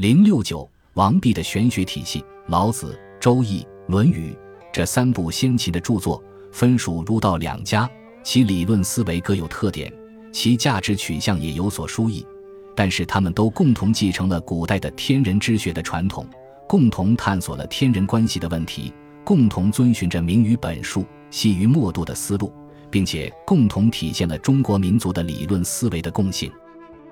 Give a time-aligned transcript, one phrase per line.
[0.00, 2.86] 零六九，王弼的玄学体系，《老子》
[3.20, 4.30] 《周易》《论语》
[4.72, 7.86] 这三部先秦的著作，分属儒道两家，
[8.24, 9.92] 其理论思维各有特点，
[10.32, 12.26] 其价值取向也有所殊异。
[12.74, 16.26] 但是他们都共同继承了古代的天人之学的传统，
[16.66, 18.90] 共同探索了天人关系的问题，
[19.22, 22.50] 共同遵循着明于本数、细于末度的思路，
[22.90, 26.50] 并且共同体现了中国民族的理论思维的共性。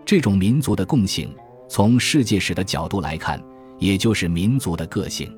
[0.06, 1.30] 这种民族的共性。
[1.68, 3.42] 从世界史的角度来看，
[3.78, 5.32] 也就是民族的个性。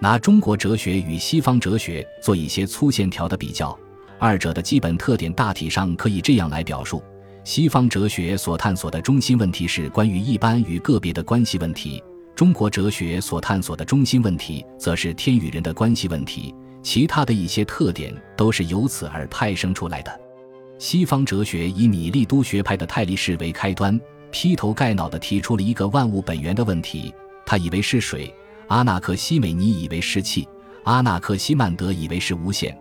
[0.00, 3.78] 拿中国哲学与西方哲学做一些粗线条的比较，
[4.18, 7.02] 二者的基本特点大体上可以这样来表述：
[7.44, 12.00] 西方哲学所探索的中心问题是关于一般与个别的关系问题；
[12.34, 16.54] 中国哲学所探索的中心问题则是天与人的关系问题。
[16.80, 20.20] 其他的一些特点都是由此而派生出来的。
[20.78, 24.00] 西方哲学以米利都学派的泰利士为开端。
[24.30, 27.14] 劈头盖脑地提出了一个万物本源的问题，
[27.46, 28.32] 他以为是水，
[28.68, 30.46] 阿纳克西美尼以为是气，
[30.84, 32.76] 阿纳克西曼德以为是无限。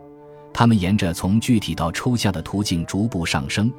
[0.54, 3.72] 他们沿着从具体到抽象的途径逐步上升，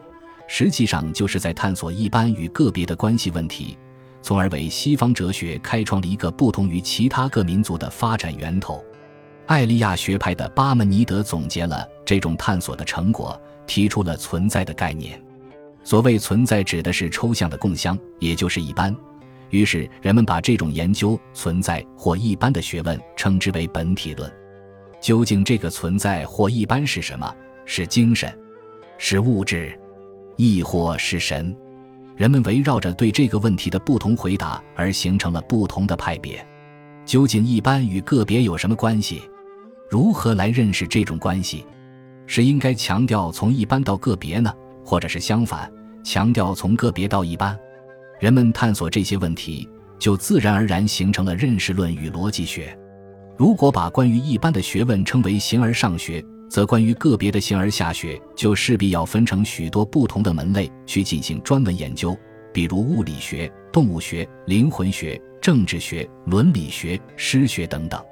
[0.46, 3.76] 实际上就是在探索一般与个别的关系问题，
[4.22, 8.82] 从而为西方哲学开创了一个不同于其他各民族的发展源头。
[9.46, 15.20] 艾利亚学派的巴门尼德总结了这种探索的成果，提出了存在的概念。
[15.88, 18.94] 所谓存在，指的是抽象的共相，也就是一般。
[19.48, 24.30] 于是人们把这种研究存在或一般的学问称之为本体论。
[25.00, 27.34] 究竟这个存在或一般是什么？
[27.64, 28.30] 是精神？
[28.98, 29.80] 是物质？
[30.36, 31.56] 亦或是神？
[32.16, 36.46] 人们围绕着对这个问题的不同回答而形成了不同的派别。
[37.06, 39.22] 究竟一般与个别有什么关系？
[39.88, 41.64] 如何来认识这种关系？
[42.26, 44.52] 是应该强调从一般到个别呢，
[44.84, 45.72] 或者是相反？
[46.02, 47.58] 强调从个别到一般，
[48.20, 49.68] 人们探索这些问题，
[49.98, 52.76] 就自然而然形成了认识论与逻辑学。
[53.36, 62.16] 如果把关于一般的学问称为形而上学，则关于个别的形而下学就势必要分成许多不同的门类去进行专门研究，
[62.52, 68.02] 比如物理学、动物学、灵魂学、政治学、伦理学、诗学等等。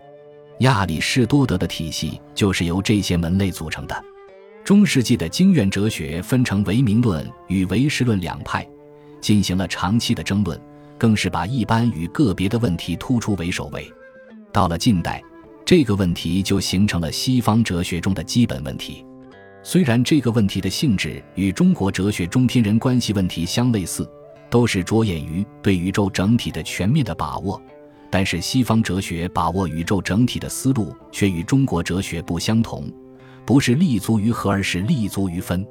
[0.61, 4.05] 亚里士多德的体系就是由这些门类组成的。
[4.67, 8.69] 中世纪的经院哲学分成唯名论与唯识论两派，
[9.21, 10.61] 进行了长期的争论，
[10.99, 13.89] 更是把一般与个别的问题突出为首位。
[14.53, 15.23] 到了近代，
[15.65, 19.07] 这个问题就形成了西方哲学中的基本问题。
[19.63, 24.05] 虽然这个问题的性质与中国哲学中天人关系问题相类似，
[24.51, 27.63] 都是着眼于对宇宙整体的全面的把握，
[28.11, 32.93] 但是西方哲学把握宇宙整体的思路却与中国哲学不相同。
[33.47, 35.65] 不是立足于合，而是立足于分。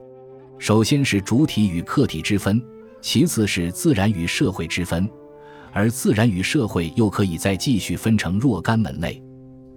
[0.57, 2.63] 首先是主体与客体之分，
[3.01, 5.07] 其次是自然与社会之分，
[5.73, 9.21] 而自然与社会又可以再继续分成若干门类。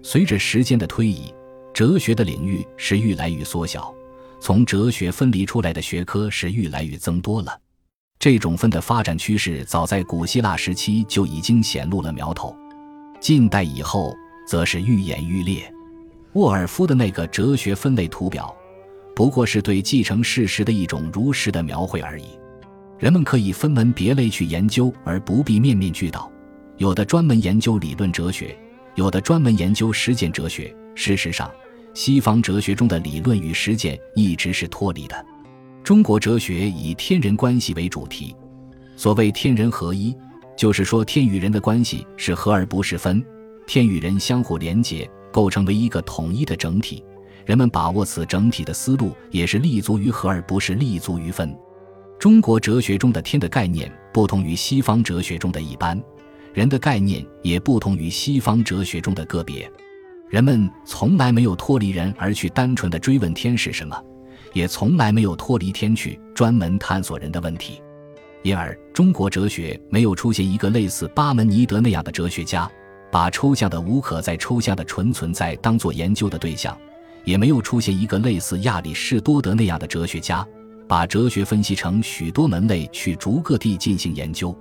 [0.02, 1.34] 随着时间的推移，
[1.74, 3.92] 哲学的领域是愈来愈缩小，
[4.40, 7.60] 从哲学分离出来的学科是愈来愈增多了。
[8.20, 12.56] 这种分的发展趋势早在古希腊时期就已经显露了苗头，
[13.20, 14.14] 近代以后
[14.46, 15.72] 则是愈演愈烈。
[16.38, 18.56] 沃尔夫的那个哲学分类图表，
[19.12, 22.26] 不过是对继承事实的一种如实的描绘而已。
[22.96, 26.30] 人们可以分门别类去研究，而不必面面俱到。
[26.76, 28.56] 有的专门研究理论哲学，
[28.94, 30.72] 有的专门研究实践哲学。
[30.94, 31.50] 事实上，
[31.92, 35.26] 西方哲学中的理论与实践一直是脱离的。
[35.82, 38.32] 中国哲学以天人关系为主题。
[38.96, 40.14] 所谓天人合一，
[40.56, 43.24] 就是说天与人的关系是合而不是分，
[43.66, 45.10] 天与人相互连结。
[45.32, 47.04] 构成为一个统一的整体，
[47.44, 51.56] 人们把握此整体的思路也是立足于合而不是立足于分。
[52.18, 56.02] 中国哲学中的天的概念不同于西方哲学中的一般，
[56.52, 59.70] 人的概念也不同于西方哲学中的个别。
[60.28, 63.96] 人们从来没有脱离人而去单纯的追问天是什么，
[64.52, 67.80] 也从来没有脱离天去专门探索人的问题。
[68.42, 72.70] 因而，中国哲学没有出现一个类似巴门尼德那样的哲学家。
[73.10, 76.76] 把抽象的无可再抽象的纯存在当做研究的对象，
[77.24, 80.46] 也没有出现一个类似亚里士多德那样的哲学家，
[80.86, 84.56] 把哲学分析成许多门类去逐个地进行研究。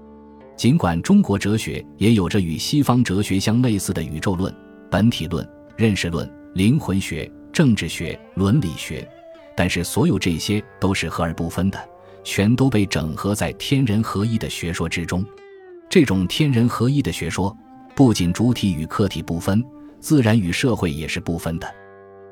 [0.55, 4.53] 尽管中国哲学也有着与西方哲学相类似的宇宙论、
[4.89, 9.07] 本体论、认识论、灵魂学、政治学、伦理学，
[9.55, 11.79] 但是所有这些都是合而不分的，
[12.23, 15.23] 全都被整合在天人合一的学说之中。
[15.89, 17.55] 这种天人合一的学说。
[17.97, 19.65] 不仅主体与客体不分，
[19.99, 21.67] 自然与社会也是不分的。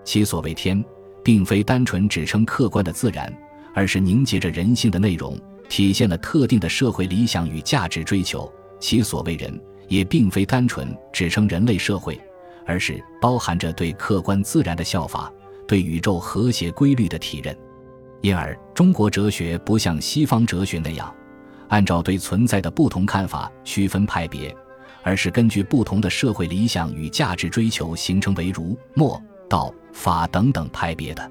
[0.03, 0.85] 其所谓天，
[1.23, 3.35] 并非单纯指称客观的自然，
[3.73, 5.35] 而是凝结着人性的内容，
[5.67, 8.47] 体现了特定的社会理想与价值追求。
[8.79, 12.21] 其所谓人，也并非单纯指称人类社会，
[12.63, 15.33] 而是包含着对客观自然的效法，
[15.67, 17.57] 对宇宙和谐规律的体认。
[18.21, 21.11] 因而，中国哲学不像西方哲学那样，
[21.69, 24.55] 按照对存在的不同看法区分派别，
[25.05, 31.29] 而是根据不同的社会理想与价值追求形成为儒、墨、道、法等等派别的。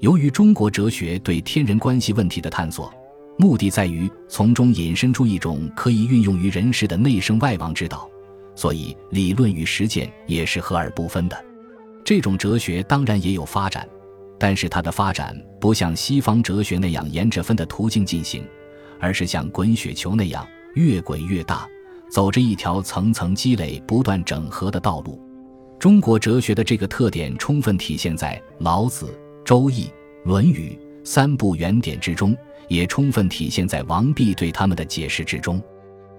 [0.00, 2.92] 由于中国哲学对天人关系问题的探索，
[3.38, 8.10] 目的在于从中引申出一种可以运用于人世的内圣外王之道，
[8.56, 11.44] 所以理论与实践也是合而不分的。
[12.04, 13.88] 这种哲学当然也有发展，
[14.40, 18.44] 但是它的发展不像西方哲学那样沿着分的途径进行，
[18.98, 20.44] 而是像滚雪球那样
[20.74, 21.64] 越滚越大，
[22.14, 25.20] 走着一条层层积累、不断整合的道路。
[25.80, 29.06] 中国哲学的这个特点充分体现在老子。
[29.44, 29.82] 《周易》
[30.22, 32.32] 《论语》三部原典之中，
[32.68, 35.60] 也充分体现在王弼对他们的解释之中。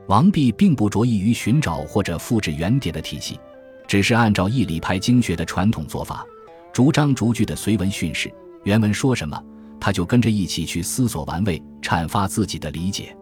[0.07, 3.39] 王弼并不着意于寻找或者复制原典的体系，
[3.87, 6.25] 只是按照义理派经学的传统做法，
[6.73, 8.29] 逐章逐句的随文训示。
[8.65, 9.41] 原文说什么，
[9.79, 13.15] 他就跟着一起去思索玩味，阐发自己的理解。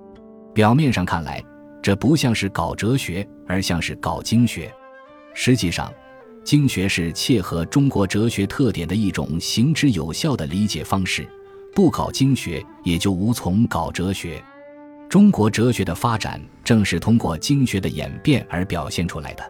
[0.55, 1.39] 表面上看来，
[1.83, 4.73] 这不像是搞哲学，而像是搞经学。
[5.33, 5.93] 实际上，
[6.41, 11.27] 经学是切合中国哲学特点的一种行之有效的理解方式，
[11.75, 14.41] 不搞经学也就无从搞哲学。
[15.09, 19.43] 中国哲学的发展正是通过经学的演变而表现出来的。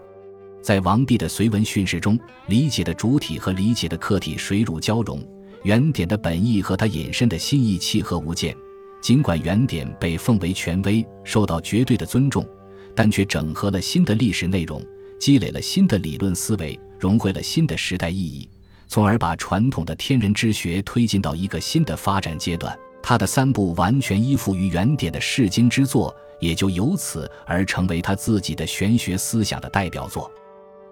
[0.60, 5.24] 在王弼的随文训示中，理解的主体和理解的客体水乳交融，
[5.62, 8.56] 原点的本意和他引申的心意契合无间。
[9.04, 12.48] 尽管原点被奉为权威，受到绝对的尊重，
[12.96, 14.82] 但却整合了新的历史内容。
[15.20, 18.48] 积累了新的理论思维，融汇了新的时代意义，
[18.88, 22.74] 从而把传统的天人之学推进到一个新的发展阶段。
[23.02, 30.32] 他的三部完全依附于原点的释经之作，也就由此而成为他自己的玄学思想的代表作。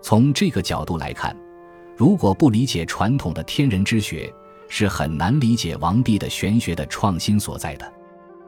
[0.02, 1.34] 从这个角度来看，
[1.96, 4.30] 如果不理解传统的天人之学，
[4.68, 7.94] 是很难理解王弼的玄学的创新所在的。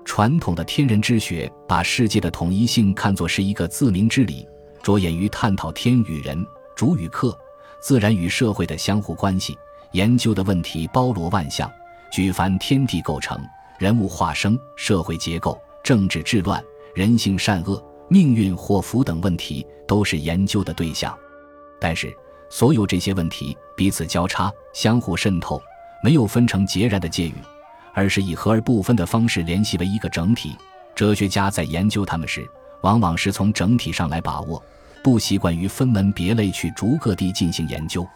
[0.06, 4.48] 传统的天人之学把世界的统一性看作是一个自明之理。
[4.82, 6.46] 着眼于探讨天与人、
[6.76, 7.38] 主与客、
[7.80, 9.58] 自然与社会的相互关系，
[9.94, 11.72] 研究的问题包罗万象，
[12.12, 13.42] 举凡天地构成、
[13.80, 16.62] 人物化生、社会结构、政治治乱、
[16.94, 21.18] 人性善恶、命运祸福等问题都是研究的对象。
[21.80, 22.14] 但是，
[22.50, 25.62] 所有这些问题彼此交叉、相互渗透，
[26.04, 27.36] 没有分成截然的界域，
[27.94, 30.56] 而是以合而不分的方式联系为一个整体。
[30.96, 32.48] 哲学家在研究它们时，
[32.82, 34.62] 往往是从整体上来把握。
[35.04, 38.08] 不习惯于分门别类去逐个地进行研究，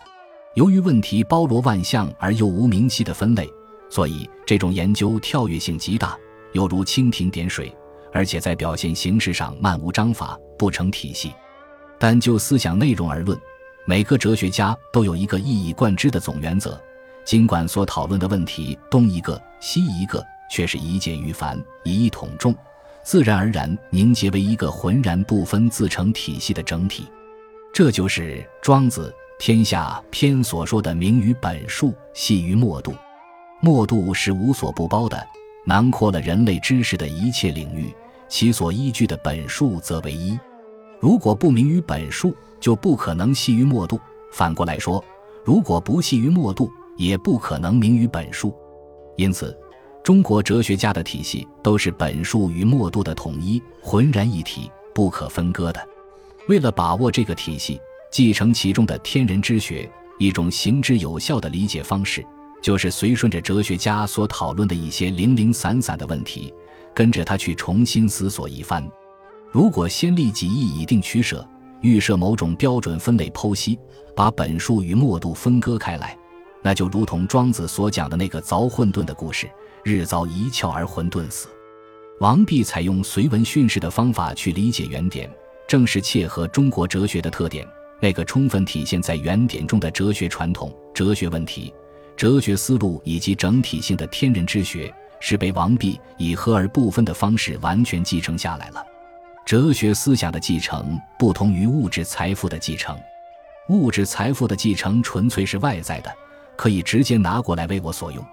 [0.54, 3.46] 由于问题包罗万象而又无明晰的分类，
[3.90, 6.18] 所以这种研究跳跃性极大，
[6.54, 7.76] 犹如蜻蜓点水，
[8.14, 11.34] 而且在表现形式上漫无章法，不成体系。
[12.00, 13.38] 但就思想内容而论，
[13.86, 16.82] 每个哲学家都有一个一以贯之的总原则，
[17.28, 22.56] 尽管所讨论的问题东一个西一个，却是一简于繁，以一统众。
[23.04, 27.06] 自然而然凝结为一个浑然不分、自成体系的整体，
[27.74, 29.14] 这就是庄子
[29.44, 32.94] 《天下篇》所说的“明于本数，细于末度”。
[33.60, 35.22] 末度是无所不包的，
[35.66, 37.94] 囊括了人类知识的一切领域；
[38.30, 40.40] 其所依据的本数则为一。
[40.98, 43.98] 如果不明于本数，就不可能细于末度；
[44.32, 45.04] 反过来说，
[45.44, 48.54] 如果不细于末度，也不可能明于本数。
[49.16, 49.58] 因此。
[50.04, 55.86] 中国哲学家的体系都是本数与末度的统一，浑然一体，不可分割的。
[56.48, 57.78] 为了把握这个体系，
[58.10, 62.26] 继承其中的天人之学，一种行之有效的理解方式，
[62.62, 66.54] 就是随顺着哲学家所讨论的一些零零散散的问题，
[66.96, 68.90] 跟着他去重新思索一番。
[69.52, 71.46] 如果先立己意，以定取舍，
[71.82, 73.78] 预设某种标准分类剖析，
[74.16, 76.18] 把本数与末度分割开来，
[76.62, 79.50] 那就如同庄子所讲的那个凿混沌的故事。
[79.84, 81.48] 日遭一窍而混沌死。
[82.20, 85.32] 王弼采用随文训示的方法去理解原点，
[85.66, 87.66] 正是切合中国哲学的特点。
[88.02, 91.74] 那个充分体现在原点中的哲学传统、哲学问题、
[92.18, 98.86] 哲学思路以及整体性的天人之学，是被王弼以合而不分的方式完全继承下来了。
[99.46, 103.00] 哲学思想的继承不同于物质财富的继承，
[103.70, 106.14] 物质财富的继承纯粹是外在的，
[106.58, 108.26] 可以直接拿过来为我所用。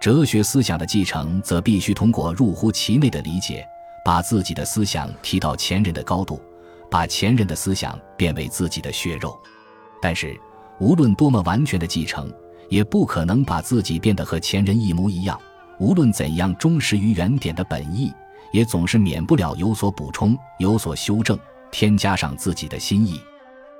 [0.00, 3.64] 哲学思想的继承，则必须通过入乎其内的理解，
[4.04, 6.42] 把自己的思想提到前人的高度，
[6.90, 9.40] 把前人的思想变为自己的血肉。
[10.02, 10.36] 但是，
[10.80, 12.32] 无论多么完全的继承，
[12.68, 15.38] 也不可能把自己变得和前人一模一样。
[15.78, 18.12] 无论怎样忠实于原点的本意，
[18.52, 21.38] 也总是免不了有所补充、有所修正，
[21.70, 23.20] 添加上自己的心意。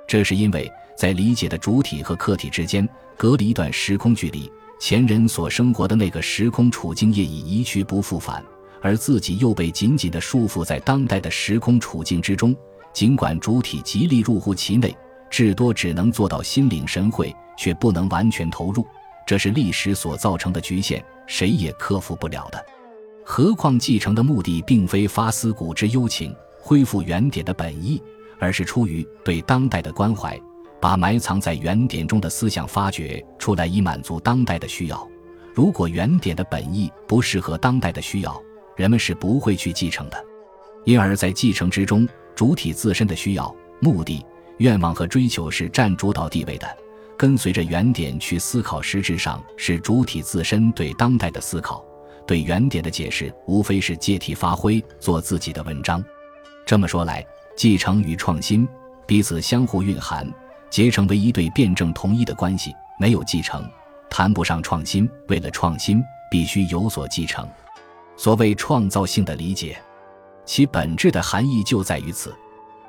[0.07, 8.43] 这是因为在理解的主体和客体之间隔了一段时空距离，前人所生活的那个时空处境业已一去不复返，
[8.81, 12.55] 而自己又被紧紧地束缚在当代的时空处境之中。
[12.93, 14.95] 尽管主体极力入乎其内，
[15.29, 18.85] 至多只能做到心领神会，却不能完全投入。
[19.25, 22.63] 这是历史所造成的局限，谁也克服不了的。
[23.25, 28.01] 何况继承的目的并非发思古之幽情，恢复原点的本意。
[28.39, 30.37] 而是出于对当代的关怀，
[30.83, 35.07] 把埋藏在原点中的思想发掘出来，以满足当代的需要。
[35.53, 38.43] 如果原点的本意不适合当代的需要，
[38.75, 40.25] 人们是不会去继承的。
[40.83, 44.25] 因而，在继承之中，主体自身的需要、目的、
[44.57, 46.67] 愿望和追求是占主导地位的。
[47.15, 51.81] 跟随着原点去思考，实质上是主体自身对当代的思考。
[52.27, 56.03] 对原点的解释，无非是借题发挥，做自己的文章。
[56.65, 57.25] 这么说来，
[57.55, 58.67] 继承与创新
[59.07, 60.29] 彼此相互蕴含，
[60.73, 62.75] 结成为一对辩证统一的关系。
[62.97, 63.63] 没有继承，
[64.09, 65.07] 谈不上创新。
[65.27, 67.47] 为了创新，必须有所继承。
[68.17, 69.79] 所谓创造性的理解，
[70.45, 72.35] 其本质的含义就在于此。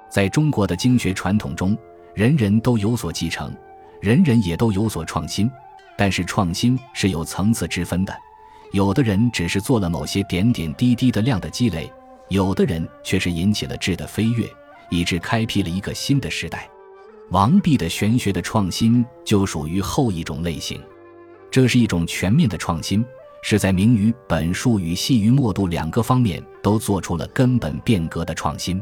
[0.09, 1.77] 在中国的经学传统中，
[2.15, 3.55] 人人都有所继承，
[4.01, 5.51] 人人也都有所创新。
[5.95, 8.17] 但是创新是有层次之分的，
[8.73, 11.93] 有的人只是做了某些点点滴滴的量的积累。
[12.31, 14.49] 有的人却是引起了质的飞跃，
[14.89, 16.67] 以致开辟了一个新的时代。
[17.35, 20.81] 王弼的玄学的创新就属于后一种类型，
[21.51, 23.05] 这是一种全面的创新，
[23.43, 28.81] 是在明于本术与细于末度两个方面都做出了根本变革的创新。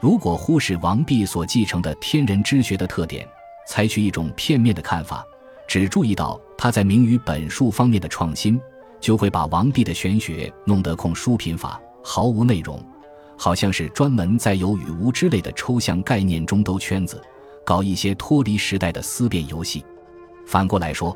[0.00, 3.26] 如果忽视王弼所继承的天人之学的特点，
[3.66, 5.24] 采取一种片面的看法，
[5.66, 8.60] 只注意到他在明于本术方面的创新，
[9.00, 11.80] 就会把王弼的玄学弄得空疏贫乏。
[12.04, 12.78] 毫无内容，
[13.38, 17.18] 好像是专门在有与无之类的抽象概念中兜圈子，
[17.68, 19.84] 搞一些脱离时代的思辨游戏。
[20.46, 21.14] 反过来说，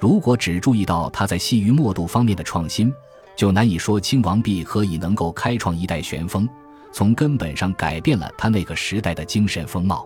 [0.00, 2.92] 如果只注意到他在细于末度方面的创新，
[3.36, 6.48] 就难以说清王弼何以能够开创一代旋风，
[6.90, 10.04] 从根本上改变了他那个时代的精神风貌。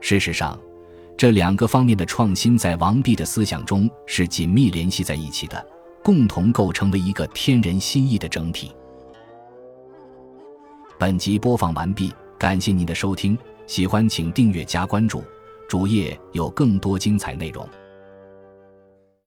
[0.00, 0.56] 事实上，
[1.16, 5.66] 这两个方面的创新在王弼的思想中是紧密联系在一起的，
[6.00, 8.70] 共同构成了一个天人心意的整体。
[10.96, 13.36] 本集播放完毕，感谢您的收听，
[13.66, 15.24] 喜欢请订阅加关注，
[15.68, 17.68] 主页有更多精彩内容。